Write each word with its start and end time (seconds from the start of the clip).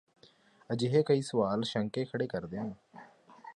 ਅਜਿਹੇ 0.69 1.01
ਕਈ 1.03 1.21
ਸਵਾਲ 1.21 1.63
ਸ਼ੰਕੇ 1.63 2.05
ਖੜ੍ਹੇ 2.05 2.27
ਕਰਦੇ 2.27 2.57
ਹਨ 2.57 2.73